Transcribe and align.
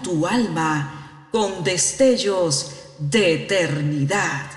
tu 0.00 0.26
alma 0.26 1.28
con 1.30 1.64
destellos 1.64 2.72
de 2.98 3.34
eternidad. 3.34 4.50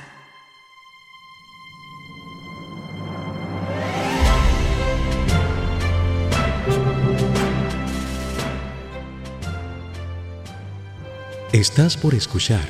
Estás 11.51 11.95
por 11.95 12.13
escuchar 12.13 12.67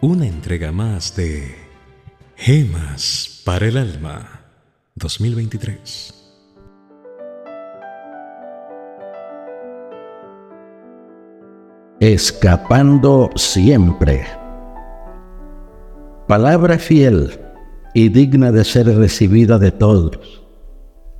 una 0.00 0.26
entrega 0.26 0.70
más 0.70 1.16
de 1.16 1.56
Gemas 2.36 3.42
para 3.44 3.66
el 3.66 3.76
Alma 3.76 4.44
2023. 4.94 6.19
Escapando 12.00 13.28
siempre. 13.36 14.24
Palabra 16.26 16.78
fiel 16.78 17.38
y 17.92 18.08
digna 18.08 18.50
de 18.52 18.64
ser 18.64 18.86
recibida 18.86 19.58
de 19.58 19.70
todos. 19.70 20.42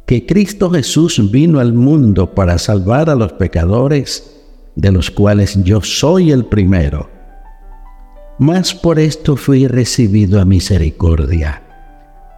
Que 0.07 0.25
Cristo 0.25 0.71
Jesús 0.71 1.31
vino 1.31 1.61
al 1.61 1.75
mundo 1.75 2.35
para 2.35 2.57
salvar 2.57 3.11
a 3.11 3.15
los 3.15 3.35
pecadores 3.35 4.41
de 4.75 4.91
los 4.91 5.11
cuales 5.11 5.63
yo 5.65 5.83
soy 5.83 6.31
el 6.31 6.47
primero. 6.47 7.11
Mas 8.39 8.73
por 8.73 8.99
esto 8.99 9.37
fui 9.37 9.67
recibido 9.67 10.41
a 10.41 10.47
misericordia, 10.47 11.63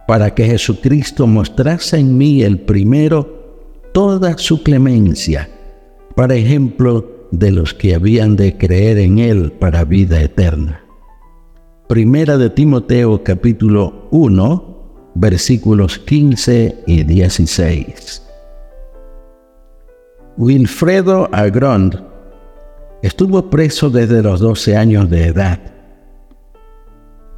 para 0.05 0.35
que 0.35 0.43
Jesucristo 0.47 1.27
mostrase 1.27 1.97
en 1.97 2.17
mí 2.17 2.43
el 2.43 2.59
primero 2.59 3.71
toda 3.93 4.37
su 4.37 4.63
clemencia, 4.63 5.49
para 6.13 6.35
ejemplo 6.35 7.12
de 7.33 7.49
los 7.49 7.73
que 7.73 7.95
habían 7.95 8.35
de 8.35 8.57
creer 8.59 8.99
en 8.99 9.17
Él 9.17 9.51
para 9.53 9.85
vida 9.85 10.21
eterna. 10.21 10.85
Primera 11.89 12.37
de 12.37 12.51
Timoteo 12.51 13.23
capítulo 13.23 14.07
1, 14.11 15.11
versículos 15.15 15.97
15 15.97 16.83
y 16.85 17.03
16. 17.03 18.21
Wilfredo 20.37 21.27
Agrond 21.31 22.03
Estuvo 23.01 23.49
preso 23.49 23.89
desde 23.89 24.21
los 24.21 24.39
12 24.39 24.77
años 24.77 25.09
de 25.09 25.25
edad. 25.25 25.59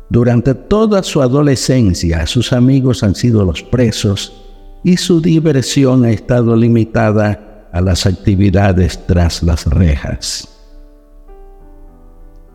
Durante 0.09 0.55
toda 0.55 1.03
su 1.03 1.21
adolescencia 1.21 2.27
sus 2.27 2.51
amigos 2.51 3.01
han 3.01 3.15
sido 3.15 3.45
los 3.45 3.63
presos 3.63 4.43
y 4.83 4.97
su 4.97 5.21
diversión 5.21 6.03
ha 6.03 6.11
estado 6.11 6.53
limitada 6.57 7.54
a 7.75 7.81
las 7.81 8.05
actividades 8.05 9.05
tras 9.05 9.43
las 9.43 9.65
rejas. 9.67 10.47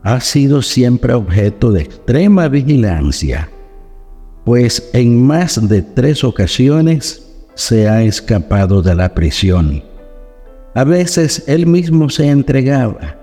Ha 0.02 0.20
sido 0.20 0.62
siempre 0.62 1.12
objeto 1.12 1.70
de 1.70 1.82
extrema 1.82 2.48
vigilancia, 2.48 3.50
pues 4.44 4.90
en 4.92 5.22
más 5.22 5.68
de 5.68 5.82
tres 5.82 6.24
ocasiones 6.24 7.26
se 7.54 7.88
ha 7.88 8.02
escapado 8.02 8.82
de 8.82 8.94
la 8.94 9.14
prisión 9.14 9.90
a 10.74 10.84
veces 10.84 11.44
él 11.48 11.66
mismo 11.66 12.08
se 12.10 12.28
entregaba, 12.28 13.16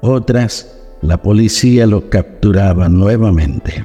otras 0.00 0.76
la 1.02 1.20
policía 1.20 1.88
lo 1.88 2.08
capturaba 2.08 2.88
nuevamente. 2.88 3.84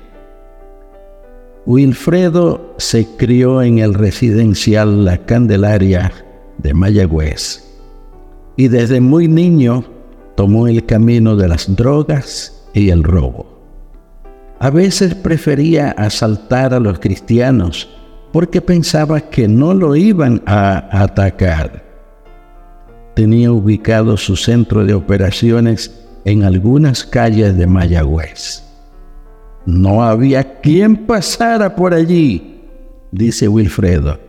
Wilfredo 1.66 2.76
se 2.78 3.08
crió 3.18 3.64
en 3.64 3.80
el 3.80 3.96
residencial 3.96 5.06
La 5.06 5.26
Candelaria 5.26 6.12
de 6.58 6.74
Mayagüez 6.74 7.64
y 8.56 8.68
desde 8.68 9.02
muy 9.02 9.28
niño 9.28 9.84
tomó 10.36 10.68
el 10.68 10.86
camino 10.86 11.36
de 11.36 11.48
las 11.48 11.76
drogas 11.76 12.68
y 12.74 12.90
el 12.90 13.04
robo. 13.04 13.46
A 14.60 14.70
veces 14.70 15.16
prefería 15.16 15.92
asaltar 15.92 16.74
a 16.74 16.80
los 16.80 17.00
cristianos 17.00 17.90
porque 18.32 18.62
pensaba 18.62 19.22
que 19.22 19.48
no 19.48 19.74
lo 19.74 19.96
iban 19.96 20.42
a 20.46 21.04
atacar 21.04 21.84
tenía 23.14 23.52
ubicado 23.52 24.18
su 24.18 24.36
centro 24.36 24.86
de 24.86 24.94
operaciones 24.94 26.04
en 26.26 26.44
algunas 26.44 27.04
calles 27.04 27.58
de 27.58 27.68
Mayagüez. 27.68 28.64
No 29.66 30.04
había 30.04 30.60
quien 30.62 31.06
pasara 31.06 31.76
por 31.76 31.94
allí, 31.94 32.62
dice 33.12 33.48
Wilfredo. 33.48 34.20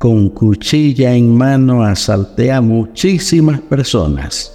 Con 0.00 0.30
cuchilla 0.30 1.14
en 1.14 1.36
mano 1.36 1.84
asalté 1.84 2.50
a 2.50 2.62
muchísimas 2.62 3.60
personas. 3.60 4.50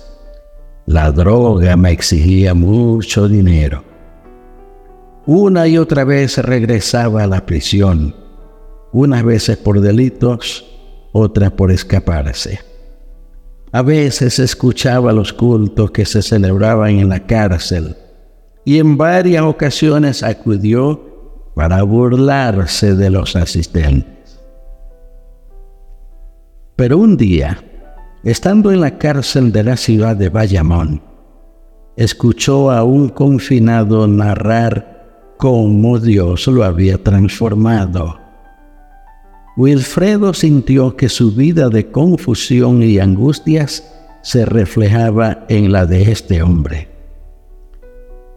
La 0.88 1.12
droga 1.12 1.78
me 1.78 1.92
exigía 1.92 2.56
mucho 2.56 3.28
dinero. 3.28 3.84
Una 5.28 5.68
y 5.68 5.78
otra 5.78 6.04
vez 6.04 6.40
regresaba 6.40 7.22
a 7.22 7.28
la 7.28 7.46
prisión, 7.46 8.16
unas 8.92 9.24
veces 9.24 9.56
por 9.58 9.82
delitos, 9.82 10.66
otras 11.12 11.52
por 11.52 11.72
escaparse. 11.72 12.62
A 13.72 13.84
veces 13.84 14.40
escuchaba 14.40 15.14
los 15.14 15.32
cultos 15.32 15.92
que 15.92 16.08
se 16.08 16.24
celebraban 16.24 16.98
en 16.98 17.10
la 17.10 17.28
cárcel 17.28 17.96
y 18.66 18.80
en 18.80 18.98
varias 18.98 19.44
ocasiones 19.44 20.24
acudió 20.24 21.54
para 21.54 21.84
burlarse 21.84 22.96
de 22.96 23.12
los 23.12 23.36
asistentes. 23.36 24.15
Pero 26.76 26.98
un 26.98 27.18
día, 27.18 27.64
estando 28.24 28.72
en 28.72 28.82
la 28.82 28.98
cárcel 28.98 29.52
de 29.52 29.64
la 29.64 29.78
ciudad 29.78 30.16
de 30.16 30.30
Bayamón, 30.30 31.02
escuchó 31.96 32.72
a 32.72 32.84
un 32.84 33.10
confinado 33.10 34.08
narrar 34.08 35.34
cómo 35.38 36.00
Dios 36.00 36.48
lo 36.48 36.64
había 36.64 37.02
transformado 37.02 38.26
Wilfredo 39.58 40.34
sintió 40.34 40.98
que 40.98 41.08
su 41.08 41.32
vida 41.32 41.70
de 41.70 41.90
confusión 41.90 42.84
y 42.84 43.00
angustias 43.00 43.90
se 44.22 44.46
reflejaba 44.46 45.46
en 45.48 45.72
la 45.72 45.86
de 45.86 46.12
este 46.12 46.42
hombre. 46.42 46.90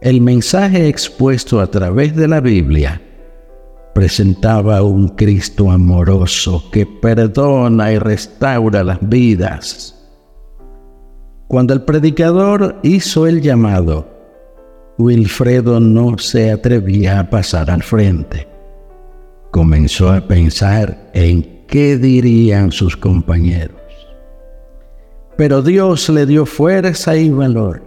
El 0.01 0.21
mensaje 0.21 0.87
expuesto 0.87 1.59
a 1.59 1.67
través 1.67 2.15
de 2.15 2.29
la 2.29 2.39
Biblia 2.39 3.01
presentaba 3.99 4.81
un 4.81 5.09
Cristo 5.09 5.69
amoroso 5.69 6.63
que 6.71 6.85
perdona 6.85 7.91
y 7.91 7.99
restaura 7.99 8.83
las 8.83 8.97
vidas. 9.01 9.95
Cuando 11.49 11.73
el 11.73 11.81
predicador 11.81 12.79
hizo 12.81 13.27
el 13.27 13.41
llamado, 13.41 14.07
Wilfredo 14.97 15.81
no 15.81 16.17
se 16.17 16.51
atrevía 16.51 17.19
a 17.19 17.29
pasar 17.29 17.69
al 17.69 17.83
frente 17.83 18.47
comenzó 19.51 20.11
a 20.11 20.21
pensar 20.21 21.09
en 21.13 21.65
qué 21.67 21.97
dirían 21.97 22.71
sus 22.71 22.95
compañeros. 22.95 23.77
Pero 25.37 25.61
Dios 25.61 26.09
le 26.09 26.25
dio 26.25 26.45
fuerza 26.45 27.15
y 27.15 27.29
valor. 27.29 27.81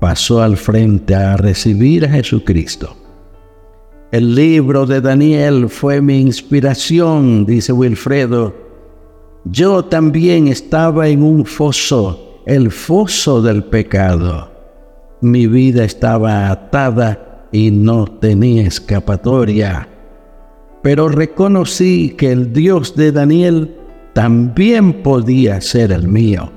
Pasó 0.00 0.42
al 0.42 0.56
frente 0.56 1.14
a 1.14 1.36
recibir 1.36 2.04
a 2.06 2.10
Jesucristo. 2.10 2.96
El 4.12 4.34
libro 4.34 4.86
de 4.86 5.00
Daniel 5.00 5.68
fue 5.68 6.00
mi 6.00 6.20
inspiración, 6.20 7.46
dice 7.46 7.72
Wilfredo. 7.72 8.54
Yo 9.44 9.84
también 9.84 10.48
estaba 10.48 11.08
en 11.08 11.22
un 11.22 11.44
foso, 11.44 12.42
el 12.46 12.70
foso 12.70 13.40
del 13.40 13.64
pecado. 13.64 14.50
Mi 15.20 15.46
vida 15.46 15.84
estaba 15.84 16.50
atada 16.50 17.46
y 17.52 17.70
no 17.70 18.06
tenía 18.06 18.62
escapatoria 18.62 19.88
pero 20.82 21.08
reconocí 21.08 22.14
que 22.16 22.32
el 22.32 22.52
Dios 22.52 22.96
de 22.96 23.12
Daniel 23.12 23.76
también 24.12 25.02
podía 25.02 25.60
ser 25.60 25.92
el 25.92 26.08
mío. 26.08 26.50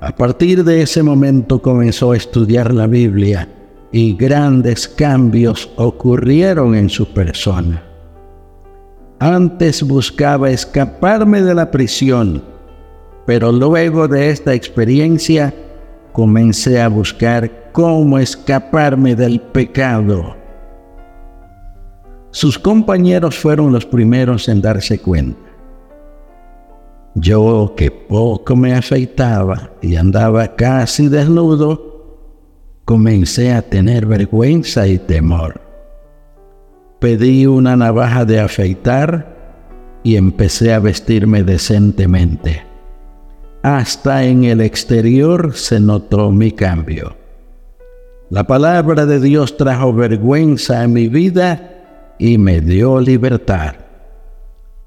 A 0.00 0.14
partir 0.14 0.64
de 0.64 0.82
ese 0.82 1.02
momento 1.02 1.60
comenzó 1.60 2.12
a 2.12 2.16
estudiar 2.16 2.72
la 2.72 2.86
Biblia 2.86 3.48
y 3.94 4.14
grandes 4.14 4.88
cambios 4.88 5.70
ocurrieron 5.76 6.74
en 6.74 6.90
su 6.90 7.06
persona. 7.14 7.82
Antes 9.20 9.82
buscaba 9.82 10.50
escaparme 10.50 11.40
de 11.40 11.54
la 11.54 11.70
prisión, 11.70 12.42
pero 13.24 13.52
luego 13.52 14.08
de 14.08 14.30
esta 14.30 14.52
experiencia 14.52 15.54
comencé 16.12 16.82
a 16.82 16.88
buscar 16.88 17.70
cómo 17.72 18.18
escaparme 18.18 19.14
del 19.14 19.40
pecado 19.40 20.44
sus 22.34 22.58
compañeros 22.58 23.38
fueron 23.38 23.70
los 23.70 23.86
primeros 23.86 24.48
en 24.48 24.60
darse 24.60 24.98
cuenta. 24.98 25.38
Yo, 27.14 27.74
que 27.76 27.92
poco 27.92 28.56
me 28.56 28.74
afeitaba 28.74 29.70
y 29.80 29.94
andaba 29.94 30.56
casi 30.56 31.06
desnudo, 31.06 31.93
comencé 32.84 33.52
a 33.52 33.62
tener 33.62 34.06
vergüenza 34.06 34.86
y 34.86 34.98
temor. 34.98 35.60
Pedí 37.00 37.46
una 37.46 37.76
navaja 37.76 38.24
de 38.24 38.40
afeitar 38.40 39.34
y 40.02 40.16
empecé 40.16 40.72
a 40.72 40.80
vestirme 40.80 41.42
decentemente. 41.42 42.62
hasta 43.62 44.24
en 44.24 44.44
el 44.44 44.60
exterior 44.60 45.54
se 45.54 45.80
notó 45.80 46.30
mi 46.30 46.52
cambio. 46.52 47.16
La 48.28 48.46
palabra 48.46 49.06
de 49.06 49.18
Dios 49.18 49.56
trajo 49.56 49.94
vergüenza 49.94 50.82
a 50.82 50.86
mi 50.86 51.08
vida 51.08 51.70
y 52.18 52.36
me 52.36 52.60
dio 52.60 53.00
libertad. 53.00 53.76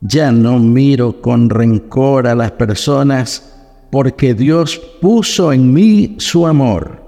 Ya 0.01 0.31
no 0.31 0.59
miro 0.59 1.23
con 1.23 1.49
rencor 1.49 2.27
a 2.27 2.35
las 2.35 2.51
personas 2.51 3.51
porque 3.89 4.35
Dios 4.35 4.77
puso 5.01 5.51
en 5.51 5.73
mí 5.73 6.15
su 6.19 6.45
amor, 6.45 7.01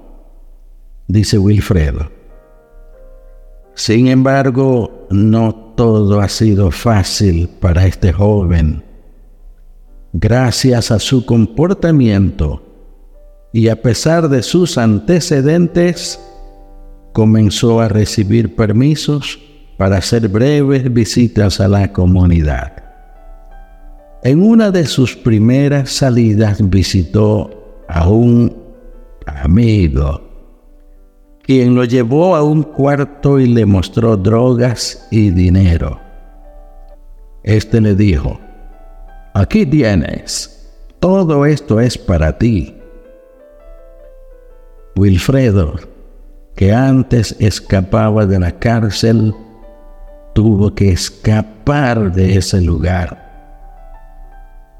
dice 1.12 1.38
Wilfredo. 1.38 2.10
Sin 3.74 4.08
embargo, 4.08 5.06
no 5.10 5.54
todo 5.76 6.20
ha 6.20 6.28
sido 6.28 6.70
fácil 6.70 7.48
para 7.60 7.86
este 7.86 8.12
joven. 8.12 8.84
Gracias 10.12 10.90
a 10.90 10.98
su 10.98 11.24
comportamiento 11.24 12.62
y 13.52 13.68
a 13.68 13.80
pesar 13.80 14.28
de 14.28 14.42
sus 14.42 14.78
antecedentes, 14.78 16.20
comenzó 17.12 17.80
a 17.80 17.88
recibir 17.88 18.54
permisos 18.54 19.40
para 19.76 19.96
hacer 19.96 20.28
breves 20.28 20.92
visitas 20.92 21.60
a 21.60 21.68
la 21.68 21.92
comunidad. 21.92 22.84
En 24.22 24.42
una 24.42 24.70
de 24.70 24.86
sus 24.86 25.16
primeras 25.16 25.90
salidas 25.90 26.68
visitó 26.68 27.82
a 27.88 28.08
un 28.08 28.54
amigo, 29.26 30.29
quien 31.50 31.74
lo 31.74 31.82
llevó 31.82 32.36
a 32.36 32.44
un 32.44 32.62
cuarto 32.62 33.40
y 33.40 33.48
le 33.48 33.66
mostró 33.66 34.16
drogas 34.16 35.08
y 35.10 35.30
dinero. 35.30 35.98
Este 37.42 37.80
le 37.80 37.96
dijo, 37.96 38.38
aquí 39.34 39.66
tienes, 39.66 40.70
todo 41.00 41.44
esto 41.44 41.80
es 41.80 41.98
para 41.98 42.38
ti. 42.38 42.76
Wilfredo, 44.94 45.74
que 46.54 46.72
antes 46.72 47.34
escapaba 47.40 48.26
de 48.26 48.38
la 48.38 48.56
cárcel, 48.60 49.34
tuvo 50.32 50.72
que 50.72 50.90
escapar 50.92 52.12
de 52.12 52.36
ese 52.36 52.60
lugar 52.60 53.30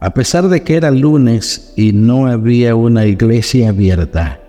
a 0.03 0.15
pesar 0.15 0.49
de 0.49 0.63
que 0.63 0.77
era 0.77 0.91
lunes 0.91 1.75
y 1.77 1.93
no 1.93 2.27
había 2.27 2.75
una 2.75 3.05
iglesia 3.05 3.69
abierta, 3.69 4.40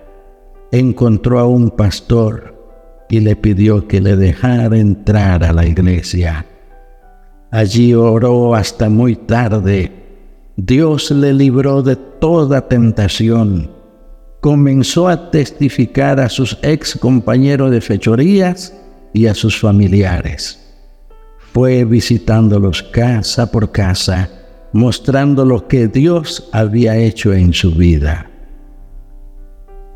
encontró 0.72 1.38
a 1.38 1.46
un 1.46 1.70
pastor 1.70 3.06
y 3.08 3.20
le 3.20 3.36
pidió 3.36 3.86
que 3.86 4.00
le 4.00 4.16
dejara 4.16 4.76
entrar 4.76 5.44
a 5.44 5.52
la 5.52 5.66
iglesia. 5.66 6.46
Allí 7.50 7.94
oró 7.94 8.54
hasta 8.54 8.88
muy 8.88 9.14
tarde. 9.14 9.92
Dios 10.56 11.10
le 11.10 11.34
libró 11.34 11.82
de 11.82 11.96
toda 11.96 12.66
tentación. 12.66 13.70
Comenzó 14.40 15.06
a 15.06 15.30
testificar 15.30 16.18
a 16.18 16.28
sus 16.28 16.58
ex 16.62 16.96
compañeros 16.98 17.70
de 17.70 17.80
fechorías 17.80 18.74
y 19.12 19.26
a 19.26 19.34
sus 19.34 19.60
familiares. 19.60 20.58
Fue 21.52 21.84
visitándolos 21.84 22.82
casa 22.82 23.52
por 23.52 23.70
casa 23.70 24.30
mostrando 24.72 25.44
lo 25.44 25.68
que 25.68 25.86
Dios 25.86 26.48
había 26.52 26.96
hecho 26.96 27.32
en 27.34 27.52
su 27.52 27.72
vida. 27.72 28.31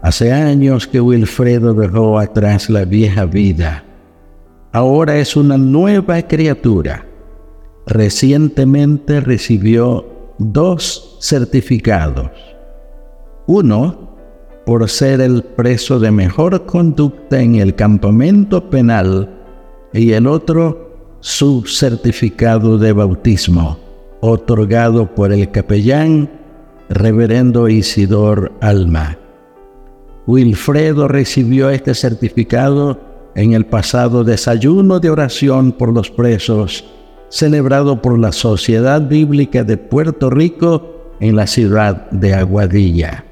Hace 0.03 0.33
años 0.33 0.87
que 0.87 1.01
Wilfredo 1.01 1.75
dejó 1.75 2.19
atrás 2.19 2.71
la 2.71 2.85
vieja 2.85 3.25
vida. 3.25 3.85
Ahora 4.73 5.17
es 5.17 5.37
una 5.37 5.57
nueva 5.57 6.23
criatura. 6.23 7.07
Recientemente 7.87 9.21
recibió 9.21 10.35
dos 10.39 11.19
certificados. 11.21 12.31
Uno 13.47 14.07
por 14.67 14.89
ser 14.89 15.21
el 15.21 15.43
preso 15.43 15.99
de 16.01 16.11
mejor 16.11 16.67
conducta 16.67 17.41
en 17.41 17.55
el 17.55 17.75
campamento 17.75 18.69
penal 18.69 19.31
y 19.93 20.13
el 20.13 20.27
otro 20.27 21.19
su 21.21 21.65
certificado 21.67 22.77
de 22.77 22.93
bautismo 22.93 23.79
otorgado 24.21 25.15
por 25.15 25.33
el 25.33 25.51
capellán 25.51 26.31
reverendo 26.89 27.69
Isidor 27.69 28.53
Alma. 28.61 29.19
Wilfredo 30.26 31.06
recibió 31.06 31.70
este 31.70 31.94
certificado 31.94 32.99
en 33.37 33.52
el 33.52 33.67
pasado 33.67 34.25
desayuno 34.25 34.99
de 34.99 35.11
oración 35.11 35.73
por 35.73 35.93
los 35.93 36.11
presos, 36.11 36.84
celebrado 37.28 38.02
por 38.02 38.19
la 38.19 38.32
Sociedad 38.32 39.02
Bíblica 39.02 39.62
de 39.62 39.76
Puerto 39.76 40.31
Rico 40.31 41.14
en 41.20 41.37
la 41.37 41.46
ciudad 41.46 42.11
de 42.11 42.34
Aguadilla. 42.34 43.25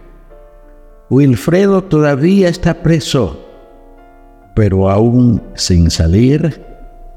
Wilfredo 1.11 1.83
todavía 1.85 2.49
está 2.49 2.83
preso, 2.83 3.45
pero 4.55 4.89
aún 4.89 5.43
sin 5.55 5.91
salir, 5.91 6.63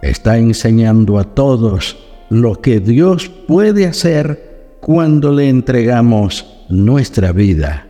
está 0.01 0.37
enseñando 0.37 1.19
a 1.19 1.23
todos 1.23 1.97
lo 2.29 2.61
que 2.61 2.79
Dios 2.79 3.29
puede 3.29 3.85
hacer 3.85 4.77
cuando 4.81 5.31
le 5.31 5.49
entregamos 5.49 6.65
nuestra 6.69 7.31
vida. 7.31 7.86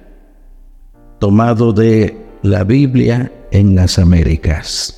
Tomado 1.20 1.74
de 1.74 2.18
la 2.44 2.64
Biblia 2.64 3.32
en 3.52 3.76
las 3.76 3.98
Américas. 3.98 4.94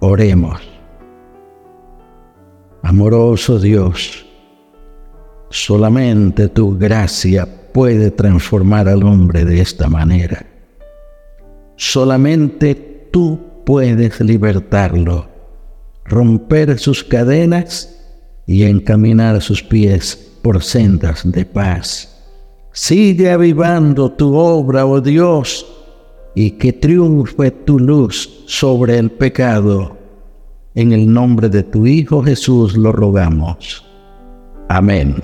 Oremos. 0.00 0.60
Amoroso 2.82 3.58
Dios, 3.58 4.26
solamente 5.50 6.48
tu 6.48 6.76
gracia 6.76 7.48
puede 7.72 8.10
transformar 8.10 8.88
al 8.88 9.02
hombre 9.02 9.44
de 9.44 9.60
esta 9.60 9.88
manera. 9.88 10.46
Solamente 11.76 12.74
tú 13.10 13.40
puedes 13.64 14.20
libertarlo 14.20 15.34
romper 16.04 16.78
sus 16.78 17.02
cadenas 17.02 17.96
y 18.46 18.64
encaminar 18.64 19.40
sus 19.40 19.62
pies 19.62 20.16
por 20.42 20.62
sendas 20.62 21.22
de 21.24 21.44
paz. 21.44 22.13
Sigue 22.76 23.30
avivando 23.30 24.10
tu 24.10 24.34
obra, 24.34 24.84
oh 24.84 25.00
Dios, 25.00 25.64
y 26.34 26.50
que 26.58 26.72
triunfe 26.72 27.52
tu 27.52 27.78
luz 27.78 28.42
sobre 28.46 28.98
el 28.98 29.12
pecado. 29.12 29.96
En 30.74 30.90
el 30.90 31.12
nombre 31.12 31.48
de 31.48 31.62
tu 31.62 31.86
Hijo 31.86 32.20
Jesús 32.20 32.76
lo 32.76 32.90
rogamos. 32.90 33.84
Amén. 34.68 35.22